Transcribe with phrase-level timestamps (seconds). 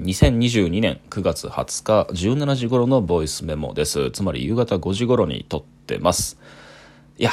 [0.00, 4.10] 2022年9月20日17時頃のボイスメモです。
[4.10, 6.38] つまり夕方5時頃に撮ってます。
[7.16, 7.30] いや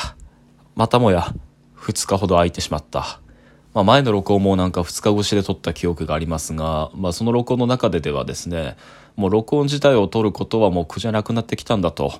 [0.73, 1.33] またもや
[1.77, 3.19] 2日ほど空いてしまった。
[3.73, 8.77] まあ、前の録音もなんか2日越しで撮った記憶がありますが、まあ、その録音の中でではですね
[9.17, 12.13] もう録音自体を撮ることはもう苦じゃなくなってきたんだと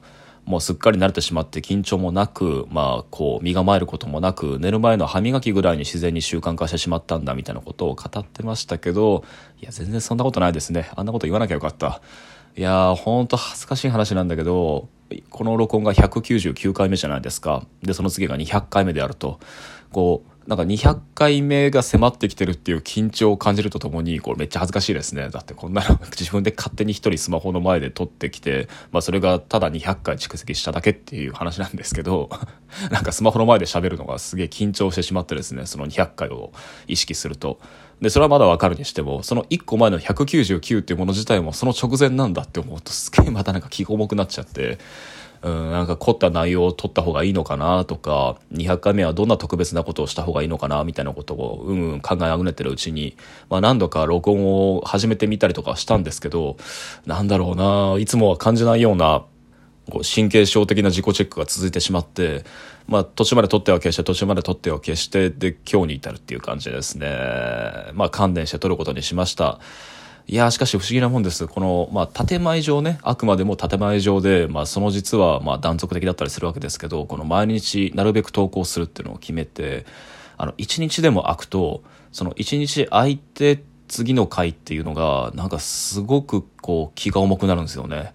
[0.46, 9.24] もうすっかり慣れてしまって緊張もなく、まあ、こう身構えることもなく寝る前の歯磨きぐらいに自然に習慣化してしまったんだみたいなことを語ってましたけど
[9.62, 10.90] いや全然そんなことないですね。
[10.96, 12.02] あんなこと言わなきゃよかった。
[12.56, 14.90] いやーほんと恥ずかしい話なんだけど
[15.30, 17.66] この録音が199回目じゃないですか。
[17.82, 19.40] でその次が200回目であると。
[19.92, 25.30] こうなんか200回目が迫ってきてるっていう緊張を感じるとともに、これめっちゃ恥ずかしいですね。
[25.30, 32.30] だってこんなの 自分で勝手に一人スマホの前で撮ってきて、まあそれがただ200回蓄積しただけっていう話なんですけど、
[32.92, 36.52] なんかスマホの前で喋るのがすげえ緊張してしまってですね、その200回を
[36.88, 37.60] 意識すると。
[38.02, 44.78] で、それはまだわかるにしても、その1個前の199っていうもの自体もその直前なんだって思うとすげえまたなんか気が重くなっちゃって、
[45.44, 53.18] うん、なんか凝った内容を取った方がいいのかなとか、200回目はどんな特別なことをした方がいいのかなみたいなことを、うん、うん、考えあぐねてるうちに、
[53.50, 56.56] まあ何度か録音を始めてみたりとかしたんですけど、
[57.06, 59.26] なんだろうな、いつもは感じないような、
[59.92, 62.46] こう神経症的な自己チェックが続いてしまって、
[62.88, 67.10] まあ途中まで撮っては消して、途中まで撮っては消して、で今日に至るっていう感じですね。
[67.94, 69.60] まあ関連して撮ることにしました。
[70.26, 71.48] いやしかし不思議なもんです。
[71.48, 79.86] この、まあ、建前上ね、あくまでも建前上で、まあ、その実は、まあ、断続的だったりするわけですけど、この毎日、なるべく投稿するっていうのを決めて、
[80.38, 88.14] あの、一日でも空くと、その一日空いて、次の回っていうのが、なんかすごく、こう、気が重くなるんですよね。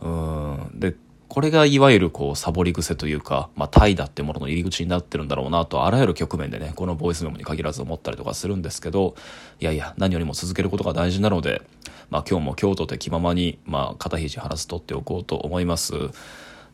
[0.00, 0.70] うん。
[0.74, 0.94] で、
[1.28, 9.14] これがいわゆるこうサボり癖というか、まあ、怠惰ってものの入り口になってるんだろうなとあらゆる局面でねこのボイスメモに限らず思ったりとかするんですけど
[9.60, 11.62] いやいや何よりも続けることが大事なので、
[12.10, 15.94] まあ、今日も京都で気ままに、まあ、肩肘張らず取っておこうと思います。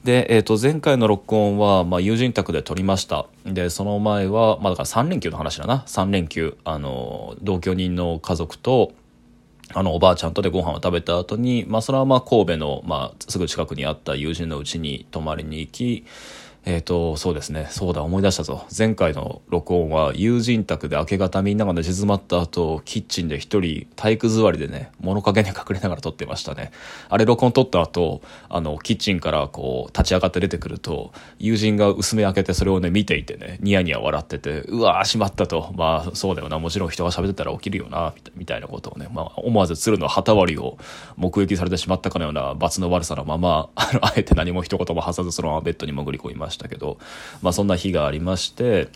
[0.04, 8.92] で、えー、と前回の録音は、まあ、友人宅で撮りましたでその前は、まあ、だから3連休の話だな3連休あの同居人の家族と
[9.74, 16.06] あのおばあちゃんとでご飯を食べた後に、まあ、それはまあ神戸の、まあ、すぐ近くにあった友人のうちに泊まりに行き
[16.66, 17.66] えっ、ー、と、そうですね。
[17.70, 18.64] そうだ、思い出したぞ。
[18.76, 26.70] 前回の録音は友人宅で明け方みんなが寝静まった後、キッチンで一人体育座りでね、物陰に隠れながら撮ってましたね。
[27.10, 35.70] あれ録音撮った後、あの、キッチンからこう、立ち上がって出てくると、友人が薄め開けてそれをね、見ていてね、ニヤニヤ笑ってて、うわーしまったと。
[35.76, 36.58] まあ、そうだよな。
[36.58, 40.78] もちろん人が喋ってたら起きるよな、みたいなことをね、まあ、思わず鶴の旗割りを
[41.16, 46.53] 目撃されてしまったかのような罰の悪さのまま、あ、あえて何も一言も発さずそのままベッドに潜り込みました。
[46.54, 46.98] したけど、
[47.42, 48.88] まあ、そんな日がありまして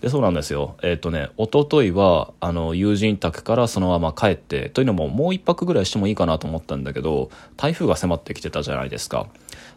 [0.00, 0.76] でそうなんですよ。
[0.82, 9.26] えっ、ー、とね一昨日はあの友人宅からそのまま帰ってというのももう一泊ぐらいしてもいいかなと思ったんだけど台風が迫ってきてたじゃないですか。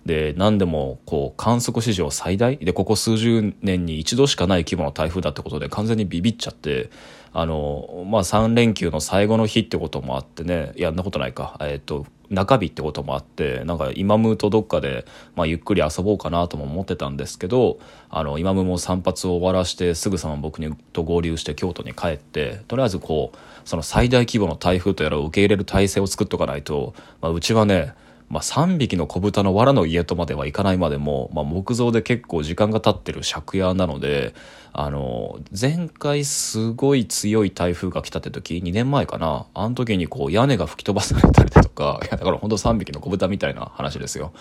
[0.06, 2.58] で何でもこう観測史上最大？
[2.58, 6.90] でここ数十年に一度しかない規模の台風だってことで完全にビビっちゃって
[7.34, 11.58] あのまあ3連休の最後の日ってこともあってねやんなことないか。
[11.60, 15.06] えっ、ー、と中日ってこともあってなんか今ムーとどっかで、
[15.36, 17.80] まあ、ゆっくり遊ぼうかなとも思ってたんですけど
[18.10, 27.94] あの今ムも散髪を終わらしてすぐさま僕にと合流して京都に帰ってとりあえずこうその最大規模の台風とやらを受け入れる体制を作っとかないと、まあ、うちはね
[28.34, 34.34] まあ、3匹の子豚の藁の家とまではいかないまでも、まあ、木造で結構時間が経ってる借家なので
[34.74, 39.46] あの前回すごい強い台風が来たって時2年前かな。
[39.54, 44.34] あの時にこう屋根が吹き飛ばされたりだとか いやだから本当3匹の子豚みたいな話ですよ。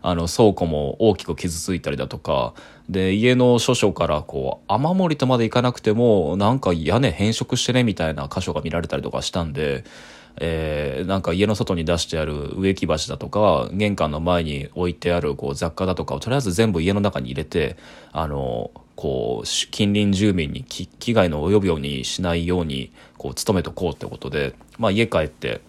[0.00, 2.54] あの倉庫も大きく傷ついたりだとか。
[2.88, 9.84] で家の諸々からこう雨漏りとまでいかなくてもなんか屋根変色してねみたいな箇所が見られたりとかしたんで
[10.36, 17.76] えー、なんか家の外に出してある植木鉢だとか玄関の前に置いてあるこう雑貨だとかをとりあえず全部家の中に入れて
[18.12, 25.60] あのこう近隣住民に危害の及ぶようにしないようにこう努めとこうってことで、まあ、家帰って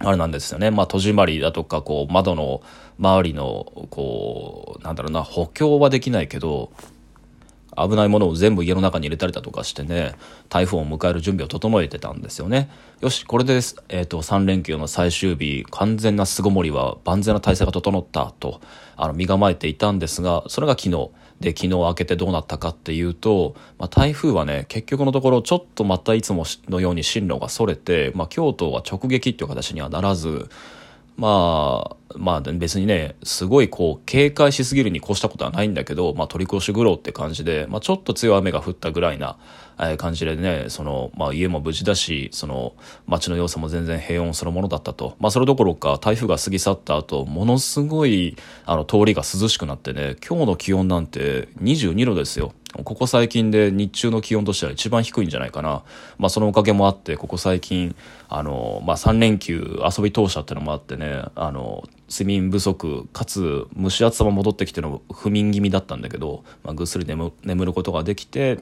[0.00, 2.62] あれなんですよね、まあ、戸締まりだとかこう窓の
[2.98, 6.70] 周りのこうなんだろうな補強はできないけど
[7.86, 10.14] 危ないものを全部家の中に入れたりだとかしてね
[10.48, 12.70] 台風を迎える準備を整えてたんですよね。
[13.00, 13.54] よしこれで、
[13.88, 18.60] えーと、3連休の最終日完全な巣ごもりは万全な体制が整ったと
[18.96, 21.10] あの身構えていたんですがそれが昨日。
[21.40, 30.48] で昨日明けてどうなったかっていうと、まあ、台風はね結局のところちょっとまたいつものように進路がそれて、まあ、京都は直撃っていう形にはならず
[31.18, 39.36] まあ、まあ別にね、すごいこう、警戒しすぎるに越したことはないんだけど、まあ取り越し苦労って感じで、まあちょっと強い雨が降ったぐらいな、
[39.80, 42.74] え感じでね、その、まあ家も無事だし、その、
[43.08, 45.16] 街の様子も全然平穏そのものだったと。
[45.18, 52.52] まあそれどころか、台風が過ぎ去った後、ものすごい、あの、通りが涼しくなってね、今日の気温なんて22度ですよ。
[52.84, 55.82] ここ最近で日中の気温としては一番低いんじゃないかな。
[56.18, 57.96] まあそのおかげもあって、ここ最近、
[58.28, 68.60] あの、まあ3連休遊び通したってのもあってね、あの、睡眠不足かつ蒸し暑さも戻ってきての不眠気味だったんだけど、まあ、ぐっすり眠眠ることができて、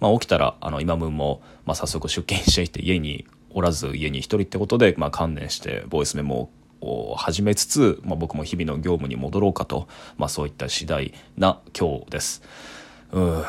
[0.00, 6.50] まあ、起きたらあの今分も、まあ、早速出勤していて家におらず家に一人ってことで、まあ、観念してボイスメモ
[6.80, 12.42] を始めつつ、まあ、僕も日々の業務に戻ろうかと、まあ、そういった次第な今日です。
[13.12, 13.44] うん。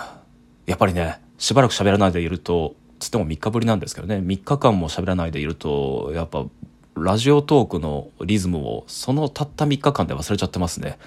[0.65, 4.17] やっぱりねしばらく喋らないでいるとつっても3日ぶりなんですけどね。
[4.17, 6.45] 3日間も喋らないでいるとやっぱ
[6.95, 10.97] ラジオトークのリズムをそのたった3日間で忘れちゃってますね。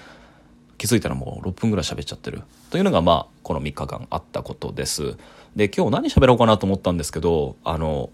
[0.77, 2.41] 気づいたらもう6分ぐらい喋っちゃってる。
[2.71, 5.17] というのがまあこの3日間あったことです。
[5.55, 8.09] で今日何喋ろうかなと思ったんですけどあの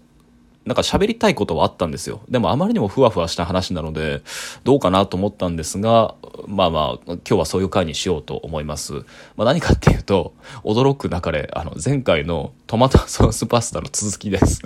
[0.66, 2.20] なんか喋りたいことはあったんですよ。
[2.28, 4.22] でもあまりにもふわふわした話なので、
[4.62, 6.14] どうかなと思ったんですが、
[6.46, 8.92] まあまあ、今日はそういう回にしようと思います。
[9.36, 14.62] まあ何かっていうと、驚くなかれ、あの、前回のトマトソースパスタの続きです。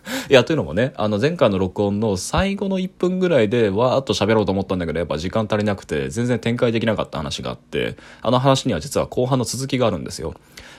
[0.28, 10.34] いや、というのもね、あの、前回の録音の最後の1分ぐらいで、わーっと喋ろうと思ったんだけど、やっぱ時間足りなくて、全然展開できなかった話があって、あの話には実は後半の続きがあるんですよ。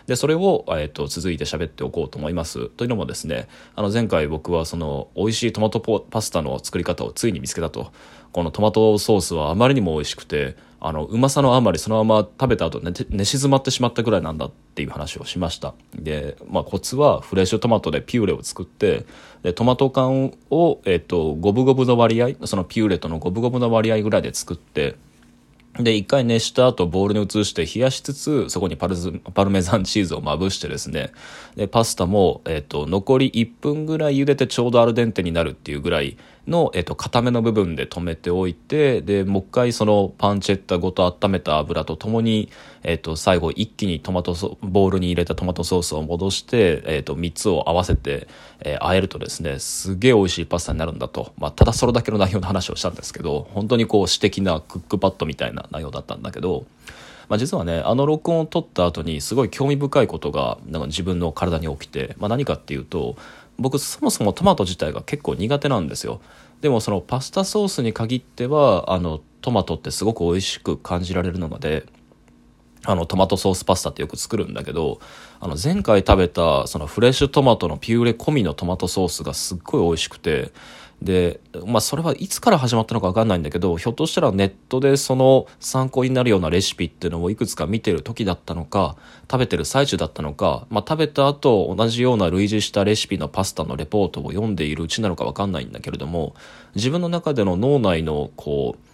[0.07, 2.67] で、それを、えっ、と、続いて喋っておこうと思います。
[2.69, 7.91] というのもですね、あの、前回僕はその、美味しいトマトパスタの作り方をついに見つけたと。
[8.33, 15.73] このトマトソースはあまりにも美味しくて、あの、うまさのあまりそのまま食べた後寝寝静まってしまったぐらいなんだっていう話をしました。
[15.95, 19.05] で、まあコツはフレッシュトマトでピューレを作って、
[19.43, 24.95] で、トマト缶を、えっと、五分五分の割合、そのピューレとの五分五分の割合ぐらいで作って、
[25.79, 28.95] で、一回熱した後ボウルに移して冷やしつつ、そこにパル
[29.33, 31.11] パルメザンチーズをまぶしてですね、
[31.55, 42.49] で、パスタも、えっ、と、残り1分ぐらい茹でてちょうどアルデンテになるっていうぐらいの、えっ、と、固めの部分で止めておいて、で、もう一回そのパンチェッタごと温めた油とともに、
[42.83, 48.27] えっ、と、最後一気にトマトソ、ボウルに入れたトマトソースを戻して、えっ、と、3つを合わせて、
[48.59, 51.33] えー、和えるとですね、すげえ美味しいパスタになるんだと。
[51.37, 56.65] まあ、ただそれだけの内容の話をしたんですけど、本当にこう、私的なクックパッドみたいな内容だったんだけど、
[57.29, 63.15] まあ、実はねあの録音を撮った後にすごい興味深いことがなんか自分の体に起きて、まあ、何かっていうと
[63.63, 66.21] 僕そもそもトマト自体が結構苦手なんですよ。
[66.61, 71.85] でもそのパスタソースに限ってはあのトマトってすごく美味しく感じられるので
[72.85, 74.99] あのトマトソースパスタってよく作るんだけど
[75.39, 80.51] あの前回食べたそのフレッシュトマトのピューレ込みのトマトソースがすっごい美味しくて
[81.03, 88.95] で、まあそれはいつから始まったのか分かんないんだけど、ひょっとしたらネットでその参考になるようなレシピっていうのをいくつか見てる時だったのか、
[89.29, 96.35] 食べてる最中だったのか、まあ食べた後同じような類似したレシピのパスタのレポートを読んでいるうちなのか分かんないんだけれども、
[96.75, 98.92] 自分の中での脳内のこう、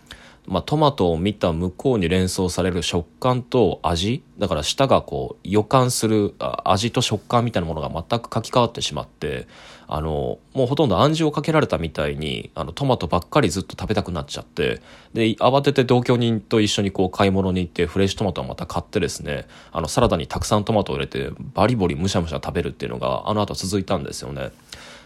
[0.49, 6.33] まあ、トマトを見た向こうに連想される食感と味だから舌がこう予感する
[6.65, 9.47] 味と食感みたいなものが全く書き換わってしまって
[9.87, 14.81] あのもうほとんど暗示をかけられたみたいにあのトマトばっかりずっと食べたくなっちゃって
[15.13, 24.49] で慌てて同居人と一緒にこう買い物に行ってフレッシュトマトをまた買ってですねあのサラダにたくさんトマトを入れてバリボリむしゃむしゃ食べるっていうのがあの後続いたんですよね。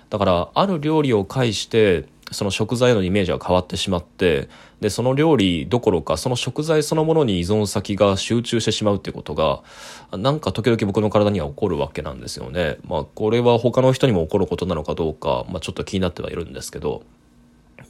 [0.10, 4.50] だからある料理を介してその食材のイメージが変わってしまって
[4.84, 9.64] でその料理どころかその食材そのものに依存先が集中してしまうっていうことが
[10.12, 12.80] なんか時々僕の体には起こるわけなんですよね。
[12.86, 17.04] まあこれは他の人にも起こることなのかどうか、まあ、ちょっと気になってはいるんですけど。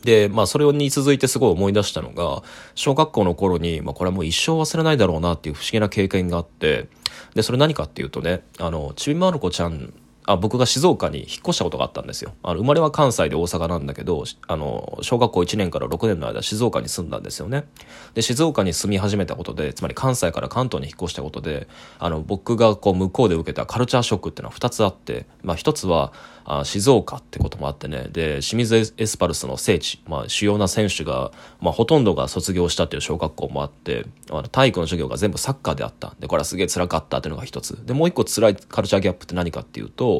[0.04, 2.44] で、まあそれに続いてすごい思い出したのが、
[2.76, 6.90] 小学校の頃に、まあこれはもう一生忘れないだろうなっていう不思議な経験があって、
[7.34, 9.94] で、それ何かっていうとね、あの、ちびまる子ちゃん
[10.26, 12.34] あ僕が静岡に引っ越したことがあったんですよ。
[12.44, 17.66] あの生まれは関西で大阪なんだけどあの小学校1年から6年の間静岡に住んだんですよね。
[18.14, 21.68] で静岡に住み始めたことでつまり関西から関東に引っ越したことで
[22.00, 26.14] あの僕がこう向こうで受けたカルチャーショックっていうのは2つあって、まあ、1つは
[26.46, 28.08] あ静岡ってこともあってね。
[28.12, 36.16] で清水エスパルスの聖地、まあ、主要な選手が、まあ、ほとんどが卒業したっていう小学校もあってあの体育の授業が全部サッカーであった。
[36.20, 37.86] でこれはすげえ辛かったっていうのが一つ。
[37.86, 40.13] でもう一個辛いカルチャーギャップって何かっていうと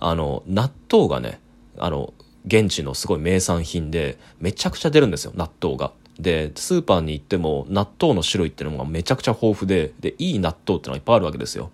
[0.00, 1.40] あの納豆がね
[1.78, 2.12] あの
[2.46, 5.92] 現地のすごい名産品でめちゃくちゃ出るんですよ納豆が。
[6.18, 11.72] でスーパーに行っても納豆の種類っていうのがめちゃくちゃ豊富ででいい納豆っていうのがいっぱいあるわけですよ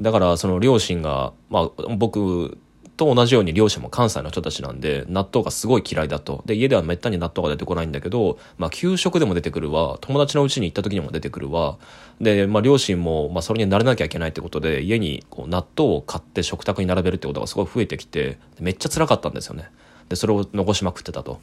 [0.00, 2.58] だからその両親が、まあ、僕
[3.00, 6.42] と同じように両親も関西の人たちなんで納豆がすごい嫌いだと。
[6.44, 9.96] で家ではめったに納豆が出てこないんだけど、まあ、給食でも出てくるわ。
[10.02, 11.78] 友達の家に行った時にも出てくるわ。
[12.20, 19.70] で、まあ、両親も、まあ、それに慣れなきゃいけないってことで家にこう納豆を買って食卓に並べるってことがすごい増えてきてめっちゃ辛かったんですよね。
[20.10, 21.40] でそれを残しまくってたと。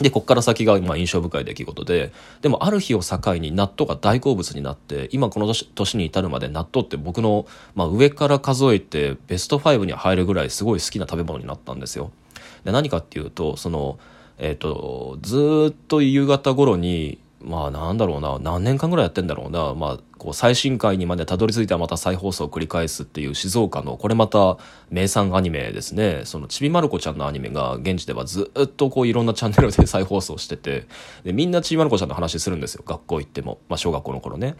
[0.00, 12.10] で、こっから先がまあ印象深い出来事で、でもある日を境に納豆が大好物になって、今この年年に至るまで納豆って僕の、まあ、上から数えてベスト5に入るぐらいすごい好きな食べ物になったんですよ。
[12.64, 13.98] で何かっていうと、その、
[14.38, 24.58] えっ、ー、と、ずっと夕方頃にまあなんだろうな何年間ぐらいやってんだろうな、まあ、こう最新回にまでたどり着いてはまた再放送を繰り返すっていう静岡のこれまた
[24.90, 26.22] 名産アニメですね。
[26.24, 30.86] そのちびまる子ちゃんのアニメが現地ではずっとこういろんなチャンネルで 再放送してて。
[31.24, 32.82] でみんなちびまる子ちゃんの話するんですよ。
[32.86, 34.56] 学校行っても、まあ、小学校の頃ね。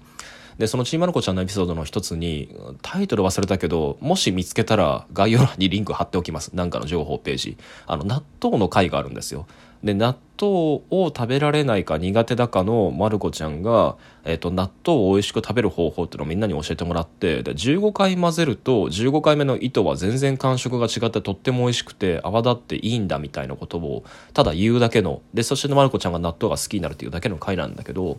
[0.58, 6.54] でそのちびまる子ちゃんのエピソードの一つにタイトル忘れたけどもし見つけたら概要欄にリンク貼っておきます。
[6.54, 7.56] なんかの情報ページ。
[7.87, 9.47] あの納豆の回があるんですよ。
[9.82, 28.18] で納豆を食べられないか苦手だかのまる子ちゃんが、えーと、納豆を美味しく食べる方法っていうのをみんなに教えてもらってで15回混ぜると15回目の糸は全然感触が違ってとっても美味しくて泡立っていいんだみたいなことをただ言うだけのでそしてまる子ちゃんが納豆が好きになるっていうだけの回なんだけど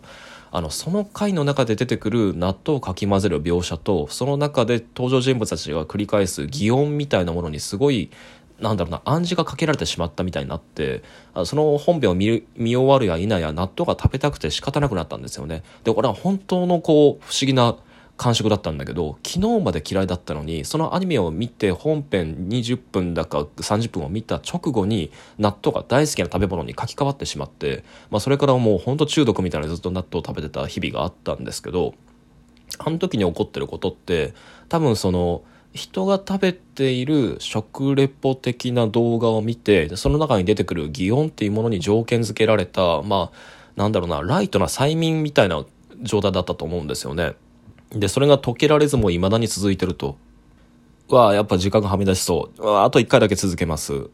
[0.52, 8.10] あのその回の中で出てくる納豆をかき混ぜる描写とその中で登場人物たちが繰り返す擬音みたいなものにすごい
[8.60, 11.02] なんだろうな暗示がかけられてしまったみたいになって
[11.44, 15.62] その本編を見見終わるや否や納豆が食べたくて仕方なくなったんですよね。
[15.84, 17.76] でこれは本当のこう不思議な
[18.20, 31.94] 感触だったんだけど昨日まで嫌いだったのにそのアニメを見て本編20分だか30分を見た直後に納豆が大好きな食べ物に書き換わってしまって、まあ、それからもうほんと中毒みたいなずっと納豆を食べてた日々があったんですけど
[32.78, 34.34] あの時に起こってることって
[34.68, 43.36] 多分その人が食べている食レポ的な動画を見てその中に出てくる擬音っていうものに条件付けられたまあ
[43.76, 45.64] なんだろうなライトな催眠みたいな
[46.02, 47.34] 状態だったと思うんですよね。
[47.90, 50.16] でそれが解けられずも未だに続いてると。
[51.08, 52.76] はやっぱ時間がはみ出しそう。
[52.76, 54.10] あと一回だけ続けます。